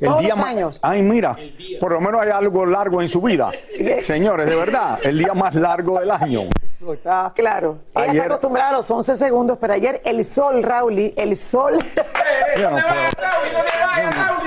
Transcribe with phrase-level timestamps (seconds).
[0.00, 0.78] El Todos día los más- años.
[0.82, 1.36] Ay, mira,
[1.80, 3.52] por lo menos hay algo largo en su vida.
[4.02, 6.42] Señores, de verdad, el día más largo del año.
[6.74, 7.32] Eso está.
[7.36, 11.36] Claro, ella Ayer- está acostumbrada a los 11 segundos, pero ayer el sol, Raúl, el
[11.36, 11.78] sol,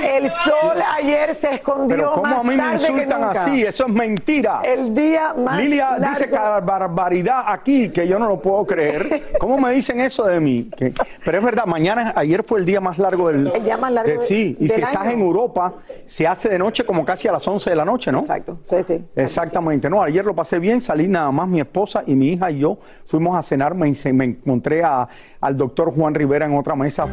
[0.02, 3.40] el sol ayer se escondió Pero ¿cómo más a mí me tarde que insultan nunca.
[3.42, 3.62] así?
[3.62, 4.60] Eso es mentira.
[4.62, 6.08] El día más Lilia largo.
[6.10, 9.22] dice cada barbaridad aquí que yo no lo puedo creer.
[9.40, 10.70] ¿Cómo me dicen eso de mí?
[10.76, 10.92] Que-
[11.24, 13.46] pero es verdad, mañana, ayer fue el día más largo del.
[13.54, 15.72] El día más largo de- de- Sí, y del si estás en Europa,
[16.04, 18.20] se hace de noche como casi a las 11 de la noche, ¿no?
[18.20, 19.02] Exacto, sí, sí.
[19.16, 22.58] Exactamente, no, ayer lo pasé bien, salí nada más mi esposa y mi hija y
[22.58, 25.06] yo fuimos a cenar, me, me encontré a-
[25.40, 27.06] al doctor Juan Rivera en otra mesa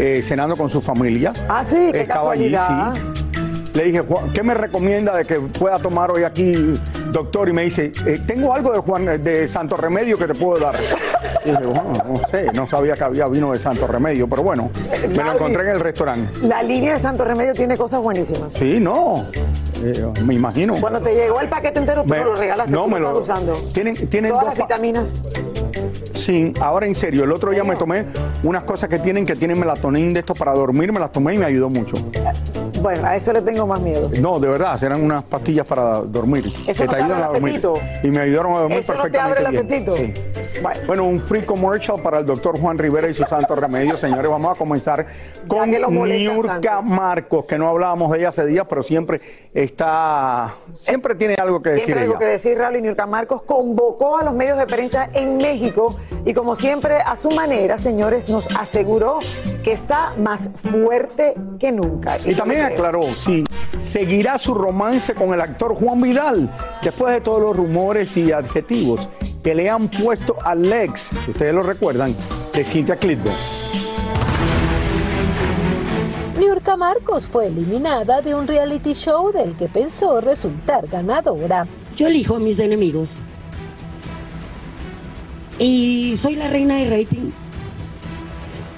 [0.00, 1.32] eh, cenando con su familia.
[1.48, 3.00] Ah, sí, qué Estaba allí, sí.
[3.74, 6.54] Le dije, "Juan, ¿qué me recomienda de que pueda tomar hoy aquí,
[7.10, 7.48] doctor?
[7.48, 10.74] Y me dice, "Eh, tengo algo de Juan de Santo Remedio que te puedo dar.
[11.44, 14.68] Y dije, bueno, no sé, no sabía que había vino de Santo Remedio, pero bueno,
[15.08, 16.46] me lo encontré en el restaurante.
[16.46, 18.52] La línea de Santo Remedio tiene cosas buenísimas.
[18.52, 19.26] Sí, no,
[19.82, 20.74] eh, me imagino.
[20.80, 23.54] Cuando te llegó el paquete entero, tú Me- lo regalaste, no, tú me lo usando.
[23.72, 25.12] Tienen- tienen Todas dos las vitaminas.
[26.22, 28.04] Sí, ahora en serio, el otro día me tomé
[28.44, 31.38] unas cosas que tienen que tienen melatonina de esto para dormir, me las tomé y
[31.38, 31.96] me ayudó mucho.
[32.80, 34.08] Bueno, a eso le tengo más miedo.
[34.20, 36.44] No, de verdad, eran unas pastillas para dormir.
[36.44, 37.74] que no te abre el apetito.
[38.02, 39.96] Y me ayudaron a dormir ¿Eso no te abre el perfectamente apetito?
[39.96, 40.60] Sí.
[40.60, 40.80] Bueno.
[40.86, 43.96] Bueno, un free commercial para el doctor Juan Rivera y su santo remedio.
[43.96, 45.06] Señores, vamos a comenzar
[45.46, 46.82] con Niurka tanto.
[46.82, 49.20] Marcos, que no hablábamos de ella hace días, pero siempre
[49.54, 52.18] está, siempre tiene algo que decir Siempre algo ella.
[52.20, 56.34] que decir, Raúl y Nurka Marcos convocó a los medios de prensa en México y
[56.34, 59.18] como siempre, a su manera, señores, nos aseguró
[59.64, 62.18] que está más fuerte que nunca.
[62.24, 63.44] Y también aclaró si
[63.80, 66.50] seguirá su romance con el actor Juan Vidal
[66.82, 69.08] después de todos los rumores y adjetivos
[69.42, 72.14] que le han puesto al ex, ustedes lo recuerdan,
[72.52, 73.30] de Cynthia Clitbo.
[76.38, 81.66] Niurka Marcos fue eliminada de un reality show del que pensó resultar ganadora.
[81.96, 83.08] Yo elijo a mis enemigos.
[85.58, 87.30] Y soy la reina de rating.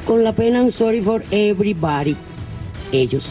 [0.06, 2.16] Con la pena I'm sorry for everybody.
[2.92, 3.24] Ellos.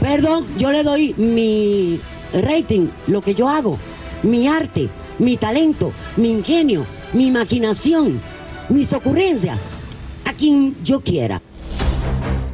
[0.00, 2.00] Perdón, yo le doy mi
[2.32, 3.78] rating, lo que yo hago,
[4.22, 4.88] mi arte,
[5.18, 8.20] mi talento, mi ingenio, mi maquinación,
[8.68, 9.58] mis ocurrencias,
[10.24, 11.40] a quien yo quiera.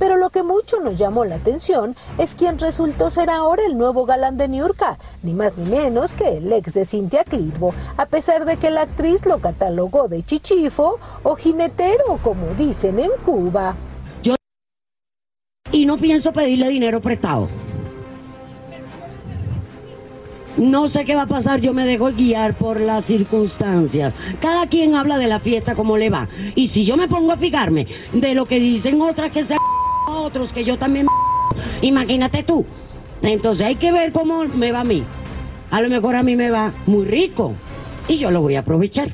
[0.08, 4.06] Pero lo que mucho nos llamó la atención es quien resultó ser ahora el nuevo
[4.06, 8.46] galán de Niurka, ni más ni menos que el ex de Cintia Clitbo, a pesar
[8.46, 13.76] de que la actriz lo catalogó de chichifo o jinetero, como dicen en Cuba.
[15.70, 17.50] y no pienso pedirle dinero prestado.
[20.56, 24.14] No sé qué va a pasar, yo me dejo guiar por las circunstancias.
[24.40, 26.28] Cada quien habla de la fiesta como le va.
[26.54, 29.54] Y si yo me pongo a fijarme de lo que dicen otras que se
[30.08, 31.06] otros que yo también
[31.82, 32.64] imagínate tú.
[33.22, 35.04] Entonces hay que ver cómo me va a mí.
[35.70, 37.52] A lo mejor a mí me va muy rico
[38.06, 39.12] y yo lo voy a aprovechar.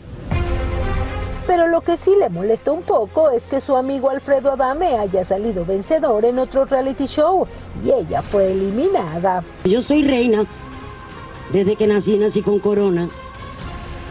[1.47, 5.25] Pero lo que sí le molesta un poco es que su amigo Alfredo Adame haya
[5.25, 7.47] salido vencedor en otro reality show
[7.85, 9.45] y ella fue eliminada.
[9.65, 10.47] Yo soy reina.
[11.53, 13.09] Desde que nací, nací con corona.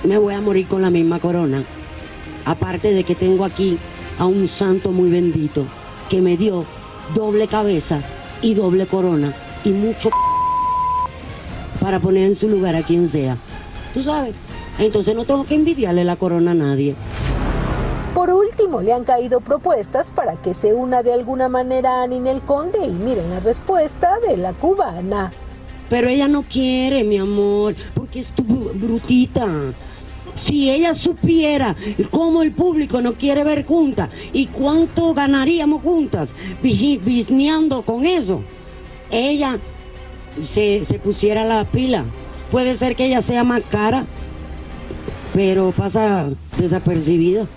[0.03, 1.63] Me voy a morir con la misma corona.
[2.45, 3.79] Aparte de que tengo aquí
[4.19, 5.65] a un santo muy bendito
[6.13, 6.63] que me dio
[7.15, 7.97] doble cabeza
[8.39, 9.33] y doble corona
[9.65, 10.11] y mucho
[11.81, 13.35] para poner en su lugar a quien sea.
[13.95, 14.35] Tú sabes.
[14.77, 16.93] Entonces no tengo que envidiarle la corona a nadie.
[18.13, 22.41] Por último, le han caído propuestas para que se una de alguna manera a Ninel
[22.41, 25.31] Conde y miren la respuesta de la cubana.
[25.89, 29.47] Pero ella no quiere, mi amor, porque es tu bru- brutita.
[30.35, 31.75] Si ella supiera
[32.11, 36.29] cómo el público no quiere ver juntas y cuánto ganaríamos juntas
[36.61, 38.41] bisneando con eso,
[39.11, 39.57] ella
[40.53, 42.03] se, se pusiera la pila.
[42.51, 44.05] Puede ser que ella sea más cara,
[45.33, 47.47] pero pasa desapercibida.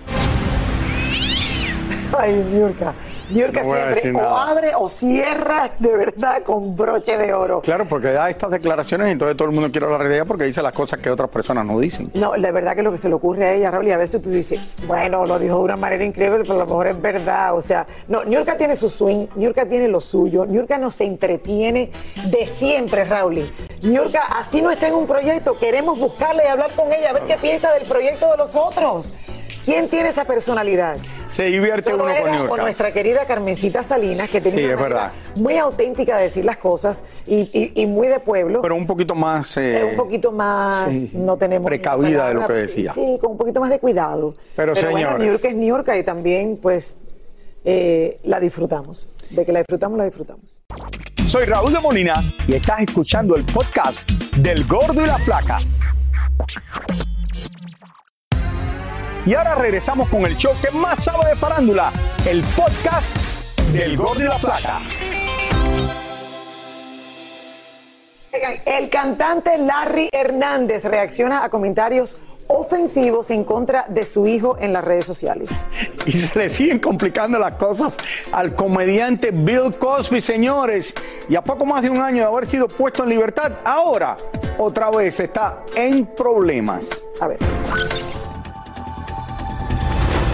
[2.18, 2.94] Ay, Niurka.
[3.30, 7.60] No a siempre o abre o cierra de verdad con broche de oro.
[7.60, 10.44] Claro, porque da estas declaraciones y entonces todo el mundo quiere hablar de ella porque
[10.44, 12.10] dice las cosas que otras personas no dicen.
[12.14, 14.22] No, la verdad que lo que se le ocurre a ella, Raúl, y a veces
[14.22, 17.56] tú dices, bueno, lo dijo de una manera increíble, pero a lo mejor es verdad.
[17.56, 21.90] O sea, no, Niurka tiene su swing, Niurka tiene lo suyo, Niurka nos entretiene
[22.30, 23.50] de siempre, Raúl.
[23.82, 27.24] Niurka, así no está en un proyecto, queremos buscarla y hablar con ella, a ver
[27.24, 29.12] qué piensa del proyecto de los otros.
[29.66, 30.96] ¿Quién tiene esa personalidad?
[31.28, 32.62] Se divierte Solo uno con era o Niurka.
[32.62, 35.12] nuestra querida Carmencita Salinas, que tiene Sí, una manera verdad.
[35.34, 38.62] muy auténtica de decir las cosas y, y- y muy de pueblo.
[38.62, 39.56] Pero un poquito más...
[39.58, 42.94] eh, Es un poquito más, sí, no tenemos precavida de lo que decía.
[42.94, 44.34] Sí, con un poquito más de cuidado.
[44.54, 45.18] Pero, bueno, señores.
[45.18, 46.96] New York es New York y también, pues,
[47.64, 49.08] eh, la disfrutamos.
[49.30, 50.62] De que la disfrutamos, la disfrutamos.
[51.26, 52.14] Soy Raúl de Molina
[52.46, 55.58] y estás escuchando el podcast del Gordo y la Flaca.
[59.26, 61.92] Y ahora regresamos con el show que más sabe de farándula,
[62.28, 63.16] el podcast
[63.72, 64.82] del Gordo y la.
[68.32, 74.72] Oigan, El cantante Larry Hernández reacciona a comentarios ofensivos en contra de su hijo en
[74.72, 75.50] las redes sociales.
[76.06, 77.96] Y se le siguen complicando las cosas
[78.30, 80.94] al comediante Bill Cosby, señores.
[81.28, 84.16] Y a poco más de un año de haber sido puesto en libertad, ahora
[84.56, 87.04] otra vez está en problemas.
[87.20, 87.38] A ver.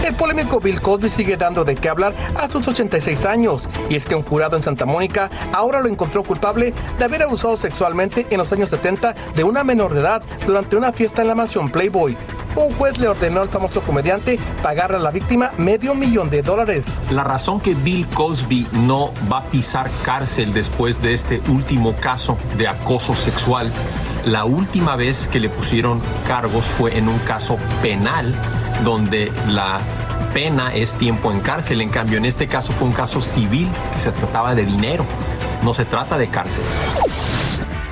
[0.03, 4.05] El polémico Bill Cosby sigue dando de qué hablar a sus 86 años, y es
[4.05, 8.37] que un jurado en Santa Mónica ahora lo encontró culpable de haber abusado sexualmente en
[8.37, 12.17] los años 70 de una menor de edad durante una fiesta en la mansión Playboy.
[12.57, 16.85] Un juez le ordenó al famoso comediante pagarle a la víctima medio millón de dólares.
[17.09, 22.37] La razón que Bill Cosby no va a pisar cárcel después de este último caso
[22.57, 23.71] de acoso sexual,
[24.25, 28.35] la última vez que le pusieron cargos fue en un caso penal
[28.83, 29.79] donde la
[30.33, 31.81] pena es tiempo en cárcel.
[31.81, 35.05] En cambio, en este caso fue un caso civil que se trataba de dinero,
[35.63, 36.63] no se trata de cárcel.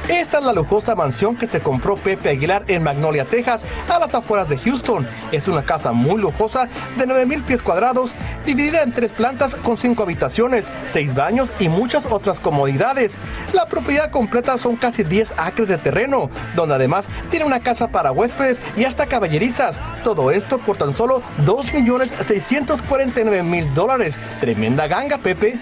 [0.09, 4.11] Esta es la lujosa mansión que se compró Pepe Aguilar en Magnolia, Texas, a las
[4.13, 5.07] afueras de Houston.
[5.31, 6.67] Es una casa muy lujosa
[6.97, 8.11] de 9000 pies cuadrados,
[8.45, 13.15] dividida en tres plantas con cinco habitaciones, seis baños y muchas otras comodidades.
[13.53, 18.11] La propiedad completa son casi 10 acres de terreno, donde además tiene una casa para
[18.11, 19.79] huéspedes y hasta caballerizas.
[20.03, 24.17] Todo esto por tan solo 2.649.000 dólares.
[24.39, 25.59] Tremenda ganga, Pepe.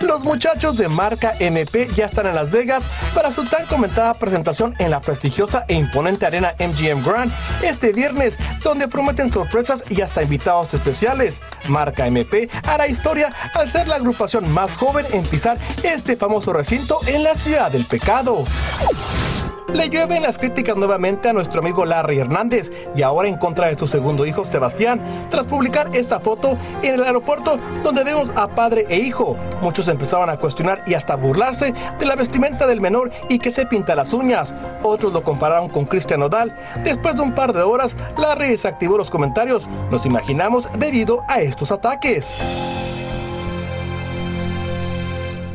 [0.00, 4.74] Los muchachos de marca MP ya están en Las Vegas para su tan comentada presentación
[4.78, 7.32] en la prestigiosa e imponente arena MGM Grand
[7.62, 11.40] este viernes, donde prometen sorpresas y hasta invitados especiales.
[11.68, 17.00] Marca MP hará historia al ser la agrupación más joven en pisar este famoso recinto
[17.06, 18.44] en la ciudad del pecado.
[19.74, 23.78] Le llueven las críticas nuevamente a nuestro amigo Larry Hernández y ahora en contra de
[23.78, 25.00] su segundo hijo Sebastián,
[25.30, 29.36] tras publicar esta foto en el aeropuerto donde vemos a padre e hijo.
[29.62, 33.64] Muchos empezaban a cuestionar y hasta burlarse de la vestimenta del menor y que se
[33.66, 34.54] pinta las uñas.
[34.82, 36.56] Otros lo compararon con Cristian Nodal.
[36.82, 39.68] Después de un par de horas, Larry desactivó los comentarios.
[39.90, 42.34] Nos imaginamos debido a estos ataques.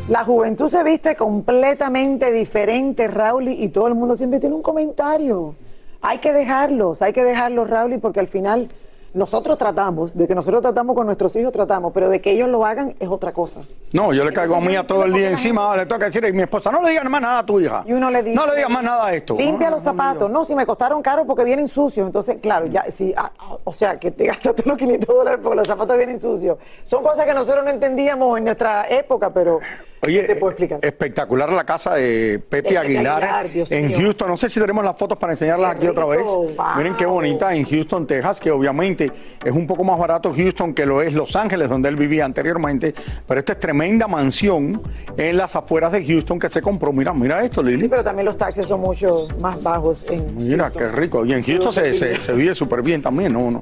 [0.07, 5.55] La juventud se viste completamente diferente, Raúl, y todo el mundo siempre tiene un comentario.
[5.99, 8.69] Hay que dejarlos, hay que dejarlos, Raúl, porque al final
[9.15, 12.65] nosotros tratamos, de que nosotros tratamos con nuestros hijos, tratamos, pero de que ellos lo
[12.65, 13.61] hagan es otra cosa.
[13.93, 16.31] No, yo le caigo a mí a todo el día encima, le toca decir a
[16.31, 17.83] mi esposa, no le digas más nada a tu hija.
[17.87, 18.35] Y uno le dice.
[18.35, 19.37] No le digas más nada a esto.
[19.37, 20.29] Limpia los zapatos.
[20.29, 22.05] No, si me costaron caro porque vienen sucios.
[22.05, 25.55] Entonces, claro, ya, sí, ah, ah, o sea, que te gastaste los 500 dólares porque
[25.55, 26.57] los zapatos vienen sucios.
[26.83, 29.59] Son cosas que nosotros no entendíamos en nuestra época, pero.
[30.01, 30.79] Oye, ¿qué te puedo explicar?
[30.83, 33.93] espectacular la casa de Pepe De Aguilar, en.
[33.93, 34.27] Houston.
[34.27, 36.21] No sé si tenemos las fotos para enseñarlas Qué aquí otra vez.
[36.21, 36.51] wow.
[36.75, 39.04] Miren qué bonita en Houston, Texas, que obviamente
[39.43, 42.93] es un poco más barato Houston que lo es Los Ángeles, donde él vivía anteriormente.
[43.27, 44.81] Pero esta es tremenda mansión
[45.17, 46.91] en las afueras de Houston que se compró.
[46.93, 47.87] Mira, mira esto, Sí, Lili.
[47.87, 50.25] pero también los taxis son mucho más bajos en.
[50.37, 50.81] Mira, Houston.
[50.91, 51.25] qué rico.
[51.25, 53.51] Y en Houston se, se, se vive súper bien también, ¿no?
[53.51, 53.59] no.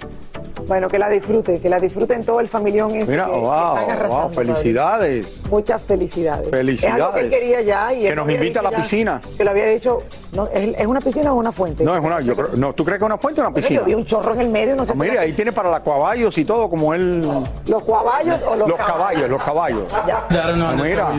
[0.67, 3.77] Bueno, que la disfrute, que la disfruten todo el familión ese Mira, que, que wow,
[3.77, 5.41] están arrasando, wow, felicidades.
[5.49, 6.49] Muchas felicidades.
[6.49, 6.95] Felicidades.
[6.97, 9.21] Es algo que él quería ya y Que nos invite a la ya- piscina.
[9.37, 9.99] Que lo había dicho,
[10.33, 11.83] no, ¿es, es una piscina o una fuente?
[11.83, 13.61] No, es una, yo creo, no, ¿tú crees que es una fuente o una Bueno,
[13.61, 13.79] piscina?
[13.81, 15.81] Yo vi un chorro en el medio, no sé Ah, era- ahí tiene para la
[15.83, 17.21] caballos y todo, como él.
[17.67, 19.83] los caballos o los, Los caballos, los caballos.
[20.07, 20.25] Ya.
[20.81, 21.11] Mira.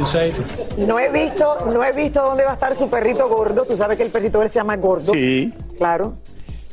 [0.78, 3.64] No he visto, no he visto dónde va a estar su perrito gordo.
[3.64, 5.12] Tú sabes que el perrito él se llama gordo.
[5.12, 5.52] Sí.
[5.78, 6.14] Claro.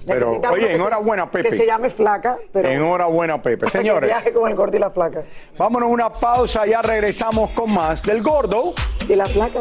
[0.06, 1.50] Pero, oye, enhorabuena, Pepe.
[1.50, 2.70] Que se llame flaca, pero.
[2.70, 3.70] Enhorabuena, Pepe.
[3.72, 5.22] Señores, viaje con el gordo y la flaca.
[5.58, 8.74] vámonos a una pausa, ya regresamos con más del gordo.
[9.08, 9.60] Y la flaca,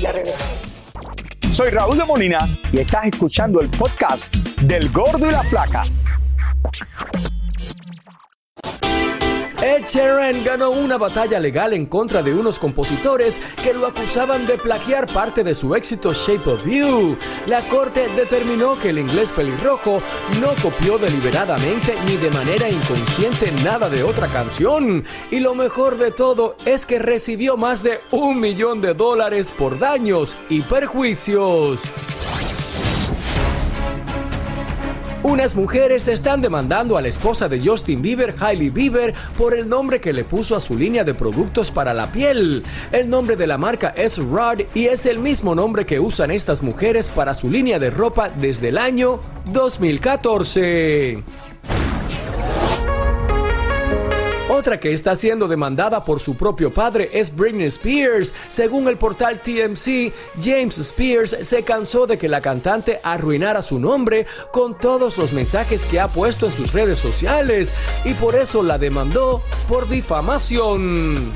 [0.00, 0.68] ya regresamos.
[1.52, 5.84] Soy Raúl de Molina y estás escuchando el podcast del gordo y la flaca.
[9.68, 14.56] Ed Sheeran ganó una batalla legal en contra de unos compositores que lo acusaban de
[14.56, 17.18] plagiar parte de su éxito Shape of You.
[17.46, 20.00] La corte determinó que el inglés pelirrojo
[20.40, 25.04] no copió deliberadamente ni de manera inconsciente nada de otra canción.
[25.30, 29.78] Y lo mejor de todo es que recibió más de un millón de dólares por
[29.78, 31.82] daños y perjuicios.
[35.28, 40.00] Unas mujeres están demandando a la esposa de Justin Bieber, Hailey Bieber, por el nombre
[40.00, 42.64] que le puso a su línea de productos para la piel.
[42.92, 46.62] El nombre de la marca es Rod y es el mismo nombre que usan estas
[46.62, 51.22] mujeres para su línea de ropa desde el año 2014.
[54.48, 58.32] Otra que está siendo demandada por su propio padre es Britney Spears.
[58.48, 60.10] Según el portal TMC,
[60.42, 65.84] James Spears se cansó de que la cantante arruinara su nombre con todos los mensajes
[65.84, 67.74] que ha puesto en sus redes sociales
[68.06, 71.30] y por eso la demandó por difamación.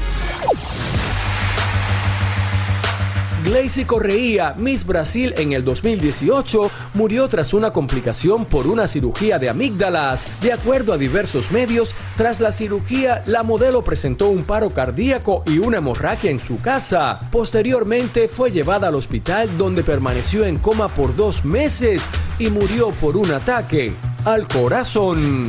[3.53, 9.51] Glacy Correia, Miss Brasil en el 2018, murió tras una complicación por una cirugía de
[9.51, 10.27] amígdalas.
[10.41, 15.59] De acuerdo a diversos medios, tras la cirugía, la modelo presentó un paro cardíaco y
[15.59, 17.21] una hemorragia en su casa.
[17.31, 23.19] Posteriormente fue llevada al hospital donde permaneció en coma por dos meses y murió por
[23.19, 23.93] un ataque
[24.25, 25.45] al corazón.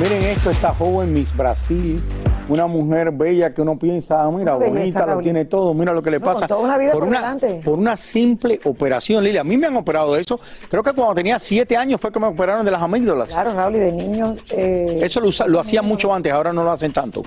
[0.00, 2.00] Miren esto, esta joven Miss Brasil
[2.48, 6.10] una mujer bella que uno piensa, ah, mira, bonita, lo tiene todo, mira lo que
[6.10, 6.46] le pasa.
[6.46, 9.38] Toda una vida por, por, una, por una simple operación, Lili.
[9.38, 10.38] A mí me han operado de eso.
[10.68, 13.28] Creo que cuando tenía siete años fue que me operaron de las amígdalas.
[13.30, 14.38] Claro, Raúl, y de niños.
[14.52, 17.22] Eh, eso lo, lo hacían mucho antes, ahora no lo hacen tanto.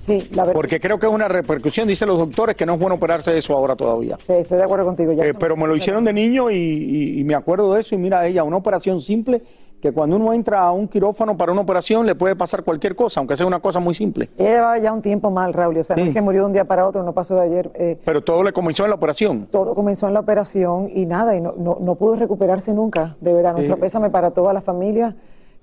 [0.00, 0.52] Sí, la verdad.
[0.52, 3.38] Porque creo que es una repercusión, dicen los doctores, que no es bueno operarse de
[3.38, 4.16] eso ahora todavía.
[4.26, 5.12] Sí, estoy de acuerdo contigo.
[5.12, 7.94] Ya Eh, pero me lo hicieron de niño y, y- y me acuerdo de eso.
[7.94, 9.40] Y mira, ella, una operación simple,
[9.84, 13.20] que cuando uno entra a un quirófano para una operación le puede pasar cualquier cosa,
[13.20, 14.30] aunque sea una cosa muy simple.
[14.38, 15.76] Ella llevaba ya un tiempo mal, Raúl.
[15.76, 16.08] O sea, no Sí.
[16.08, 17.70] es que murió de un día para otro, no pasó de ayer.
[17.74, 19.46] eh, Pero todo le comenzó en la operación.
[19.50, 23.14] todo comenzó en la operación y nada, y no, no, no pudo recuperarse nunca.
[23.20, 25.14] De verdad, nuestro pésame para toda la familia.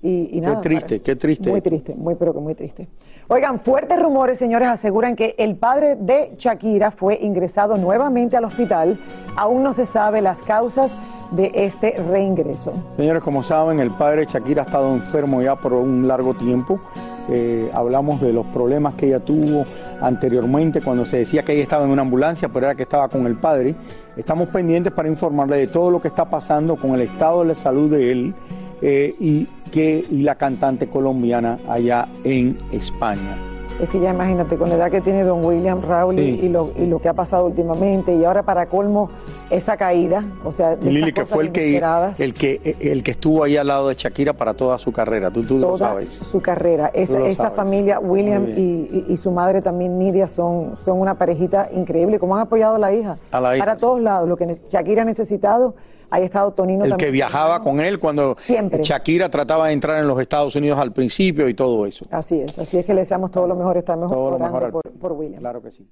[0.04, 1.50] Y, y nada, triste, para- qué triste.
[1.50, 2.88] Muy triste, muy, pero que muy triste.
[3.28, 9.00] Oigan, fuertes rumores, señores, aseguran que el padre de Shakira fue ingresado nuevamente al hospital.
[9.36, 10.92] Aún no se sabe las causas
[11.32, 12.72] de este reingreso.
[12.96, 16.80] Señores, como saben, el padre Shakira ha estado enfermo ya por un largo tiempo.
[17.28, 19.64] Eh, hablamos de los problemas que ella tuvo
[20.00, 23.26] anteriormente cuando se decía que ella estaba en una ambulancia, pero era que estaba con
[23.26, 23.74] el padre.
[24.16, 27.90] Estamos pendientes para informarle de todo lo que está pasando con el estado de salud
[27.90, 28.34] de él
[28.82, 33.51] eh, y, que, y la cantante colombiana allá en España.
[33.82, 36.46] Es que ya imagínate, con la edad que tiene don William Raúl y- Sí.
[36.46, 39.10] y, lo, y lo que ha pasado últimamente, y ahora para colmo,
[39.50, 41.78] esa caída, o sea, de Y Lili, que fue el que,
[42.18, 45.42] el, que, el que estuvo ahí al lado de Shakira para toda su carrera, tú,
[45.42, 46.10] tú lo toda sabes.
[46.12, 46.92] su carrera.
[46.94, 51.14] Esa, lo esa familia, William y, y- y su madre también, Nidia, son, son una
[51.18, 53.18] parejita increíble, como han apoyado a la hija.
[53.32, 53.80] A la hija, para sí.
[53.80, 55.74] todos lados, lo que Shakira ha necesitado,
[56.12, 57.08] ahí ha estado Tonino El también.
[57.08, 58.82] que viajaba con él cuando Siempre.
[58.82, 62.04] Shakira trataba de entrar en los Estados Unidos al principio y todo eso.
[62.10, 64.64] Así es, así es que le deseamos todo lo mejor, estamos Todo lo orando mejor
[64.64, 65.40] al- por, por William.
[65.40, 65.88] Claro que sí.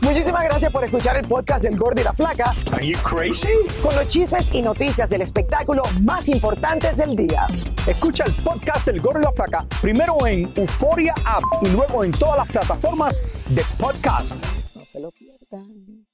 [0.00, 2.54] Muchísimas gracias por escuchar el podcast del Gordo y la Flaca.
[2.72, 3.48] Are you crazy?
[3.82, 7.46] Con los chismes y noticias del espectáculo más importantes del día.
[7.86, 12.12] Escucha el podcast del Gordo y la Flaca primero en Euforia App y luego en
[12.12, 13.20] todas las plataformas
[13.50, 14.36] de podcast.
[14.76, 16.06] No se lo pierdan.